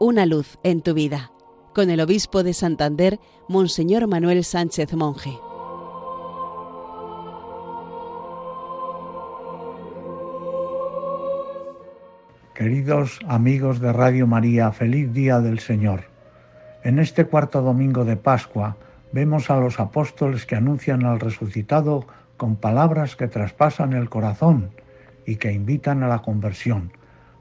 Una 0.00 0.26
luz 0.26 0.58
en 0.62 0.80
tu 0.80 0.94
vida, 0.94 1.32
con 1.74 1.90
el 1.90 1.98
obispo 2.00 2.44
de 2.44 2.52
Santander, 2.52 3.18
Monseñor 3.48 4.06
Manuel 4.06 4.44
Sánchez 4.44 4.94
Monje. 4.94 5.36
Queridos 12.54 13.18
amigos 13.26 13.80
de 13.80 13.92
Radio 13.92 14.28
María, 14.28 14.70
feliz 14.70 15.12
día 15.12 15.40
del 15.40 15.58
Señor. 15.58 16.04
En 16.84 17.00
este 17.00 17.24
cuarto 17.24 17.60
domingo 17.60 18.04
de 18.04 18.16
Pascua 18.16 18.76
vemos 19.10 19.50
a 19.50 19.58
los 19.58 19.80
apóstoles 19.80 20.46
que 20.46 20.54
anuncian 20.54 21.04
al 21.04 21.18
resucitado 21.18 22.06
con 22.36 22.54
palabras 22.54 23.16
que 23.16 23.26
traspasan 23.26 23.94
el 23.94 24.08
corazón 24.08 24.70
y 25.26 25.36
que 25.36 25.50
invitan 25.50 26.04
a 26.04 26.08
la 26.08 26.22
conversión, 26.22 26.92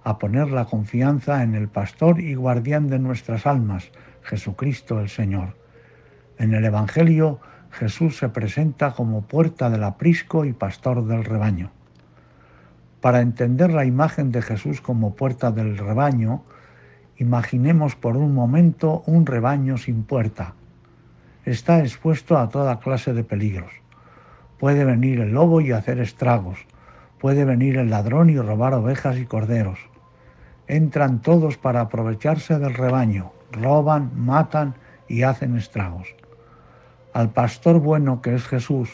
a 0.08 0.20
poner 0.20 0.52
la 0.52 0.64
confianza 0.64 1.44
en 1.44 1.54
el 1.54 1.68
pastor 1.68 2.22
y 2.22 2.34
guardián 2.34 2.88
de 2.88 2.98
nuestras 2.98 3.46
almas, 3.46 3.92
Jesucristo 4.22 5.02
el 5.02 5.10
Señor. 5.10 5.58
En 6.38 6.54
el 6.54 6.64
Evangelio 6.64 7.42
Jesús 7.72 8.18
se 8.18 8.30
presenta 8.30 8.94
como 8.94 9.24
puerta 9.24 9.70
del 9.70 9.84
aprisco 9.84 10.46
y 10.46 10.54
pastor 10.54 11.06
del 11.08 11.26
rebaño. 11.26 11.72
Para 13.02 13.20
entender 13.20 13.74
la 13.74 13.84
imagen 13.84 14.32
de 14.32 14.42
Jesús 14.42 14.80
como 14.80 15.14
puerta 15.14 15.52
del 15.52 15.78
rebaño, 15.78 16.42
imaginemos 17.18 17.98
por 17.98 18.16
un 18.16 18.34
momento 18.34 19.04
un 19.08 19.26
rebaño 19.26 19.78
sin 19.78 20.04
puerta. 20.04 20.54
Está 21.44 21.82
expuesto 21.82 22.38
a 22.38 22.48
toda 22.48 22.80
clase 22.80 23.14
de 23.14 23.26
peligros. 23.26 23.74
Puede 24.58 24.86
venir 24.86 25.20
el 25.20 25.34
lobo 25.34 25.60
y 25.60 25.74
hacer 25.74 26.00
estragos. 26.00 26.60
Puede 27.20 27.44
venir 27.44 27.76
el 27.76 27.90
ladrón 27.90 28.30
y 28.30 28.40
robar 28.40 28.74
ovejas 28.74 29.18
y 29.18 29.26
corderos. 29.26 29.80
Entran 30.68 31.22
todos 31.22 31.58
para 31.58 31.82
aprovecharse 31.82 32.60
del 32.60 32.74
rebaño, 32.74 33.32
roban, 33.52 34.12
matan 34.16 34.76
y 35.08 35.24
hacen 35.24 35.56
estragos. 35.56 36.16
Al 37.14 37.30
pastor 37.30 37.80
bueno 37.80 38.22
que 38.22 38.36
es 38.36 38.46
Jesús, 38.48 38.90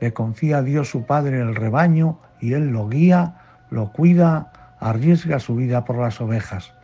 le 0.00 0.12
confía 0.12 0.58
a 0.58 0.62
Dios 0.62 0.88
su 0.90 1.04
Padre 1.04 1.40
el 1.40 1.54
rebaño 1.54 2.18
y 2.40 2.54
Él 2.54 2.70
lo 2.70 2.88
guía, 2.88 3.64
lo 3.70 3.92
cuida, 3.92 4.76
arriesga 4.80 5.38
su 5.38 5.54
vida 5.54 5.84
por 5.84 5.98
las 5.98 6.20
ovejas. 6.20 6.74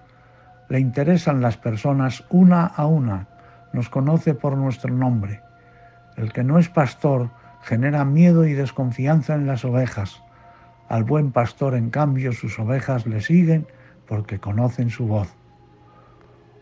Le 0.68 0.78
interesan 0.78 1.40
las 1.40 1.56
personas 1.56 2.24
una 2.30 2.66
a 2.66 2.86
una, 2.86 3.26
nos 3.72 3.88
conoce 3.88 4.34
por 4.34 4.56
nuestro 4.56 4.92
nombre. 4.92 5.40
El 6.16 6.32
que 6.32 6.44
no 6.44 6.58
es 6.58 6.68
pastor 6.68 7.30
genera 7.62 8.04
miedo 8.04 8.46
y 8.46 8.52
desconfianza 8.52 9.34
en 9.34 9.46
las 9.46 9.64
ovejas. 9.64 10.22
Al 10.88 11.04
buen 11.04 11.32
pastor, 11.32 11.74
en 11.74 11.90
cambio, 11.90 12.32
sus 12.32 12.58
ovejas 12.58 13.06
le 13.06 13.20
siguen 13.20 13.66
porque 14.08 14.40
conocen 14.40 14.90
su 14.90 15.06
voz. 15.06 15.28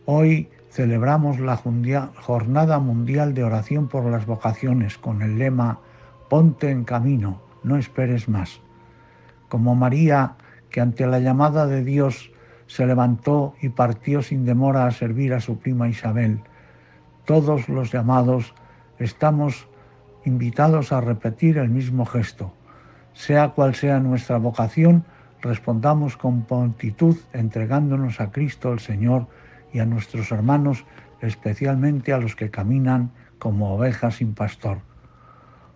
Hoy 0.04 0.50
celebramos 0.70 1.40
la 1.40 1.56
Jornada 1.56 2.78
Mundial 2.78 3.32
de 3.34 3.44
Oración 3.44 3.88
por 3.88 4.04
las 4.04 4.26
Vocaciones 4.26 4.98
con 4.98 5.22
el 5.22 5.38
lema 5.38 5.78
Ponte 6.28 6.70
en 6.70 6.84
camino, 6.84 7.40
no 7.62 7.76
esperes 7.76 8.28
más. 8.28 8.60
Como 9.48 9.74
María, 9.76 10.34
que 10.70 10.80
ante 10.80 11.06
la 11.06 11.20
llamada 11.20 11.66
de 11.66 11.84
Dios 11.84 12.32
se 12.66 12.84
levantó 12.84 13.54
y 13.62 13.68
partió 13.68 14.22
sin 14.22 14.44
demora 14.44 14.86
a 14.86 14.90
servir 14.90 15.32
a 15.32 15.40
su 15.40 15.58
prima 15.58 15.88
Isabel, 15.88 16.40
todos 17.24 17.68
los 17.68 17.92
llamados 17.92 18.54
estamos 18.98 19.68
invitados 20.24 20.92
a 20.92 21.00
repetir 21.00 21.58
el 21.58 21.68
mismo 21.68 22.04
gesto. 22.04 22.52
Sea 23.12 23.50
cual 23.50 23.74
sea 23.74 24.00
nuestra 24.00 24.38
vocación, 24.38 25.04
respondamos 25.42 26.16
con 26.16 26.44
prontitud 26.44 27.16
entregándonos 27.32 28.20
a 28.20 28.30
Cristo 28.30 28.72
el 28.72 28.80
Señor 28.80 29.26
y 29.72 29.80
a 29.80 29.86
nuestros 29.86 30.32
hermanos, 30.32 30.84
especialmente 31.20 32.12
a 32.12 32.18
los 32.18 32.36
que 32.36 32.50
caminan 32.50 33.10
como 33.38 33.74
ovejas 33.74 34.16
sin 34.16 34.34
pastor. 34.34 34.78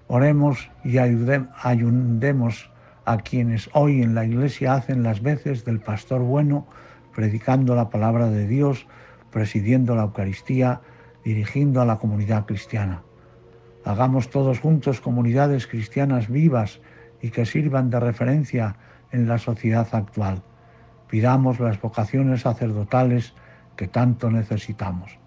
Oremos 0.08 0.70
y 0.84 0.98
ayudemos 0.98 2.70
a 3.04 3.18
quienes 3.18 3.70
hoy 3.72 4.02
en 4.02 4.14
la 4.14 4.24
iglesia 4.24 4.74
hacen 4.74 5.02
las 5.02 5.22
veces 5.22 5.64
del 5.64 5.80
pastor 5.80 6.20
bueno, 6.22 6.66
predicando 7.14 7.74
la 7.74 7.90
palabra 7.90 8.28
de 8.28 8.46
Dios, 8.46 8.86
presidiendo 9.30 9.94
la 9.94 10.02
Eucaristía, 10.02 10.80
dirigiendo 11.24 11.80
a 11.80 11.84
la 11.84 11.98
comunidad 11.98 12.46
cristiana. 12.46 13.02
Hagamos 13.84 14.30
todos 14.30 14.60
juntos 14.60 15.00
comunidades 15.00 15.66
cristianas 15.66 16.28
vivas 16.28 16.80
y 17.22 17.30
que 17.30 17.46
sirvan 17.46 17.90
de 17.90 18.00
referencia 18.00 18.76
en 19.12 19.28
la 19.28 19.38
sociedad 19.38 19.88
actual. 19.92 20.42
Pidamos 21.08 21.58
las 21.58 21.80
vocaciones 21.80 22.42
sacerdotales 22.42 23.34
que 23.76 23.88
tanto 23.88 24.30
necesitamos. 24.30 25.18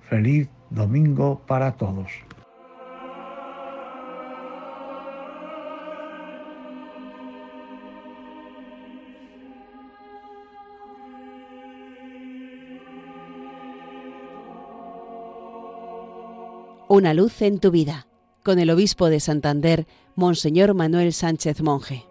Feliz 0.00 0.48
domingo 0.70 1.42
para 1.46 1.72
todos. 1.72 2.10
Una 16.90 17.12
luz 17.12 17.42
en 17.42 17.60
tu 17.60 17.70
vida, 17.70 18.06
con 18.42 18.58
el 18.58 18.70
obispo 18.70 19.10
de 19.10 19.20
Santander, 19.20 19.86
Monseñor 20.16 20.72
Manuel 20.72 21.12
Sánchez 21.12 21.62
Monje. 21.62 22.07